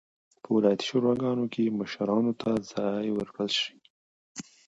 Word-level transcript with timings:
په 0.43 0.49
ولایتي 0.55 0.85
شوراګانو 0.89 1.45
کې 1.53 1.75
مشرانو 1.79 2.33
ته 2.41 2.49
ځای 2.71 3.05
ورکړل 3.11 3.51
شي. 3.59 3.71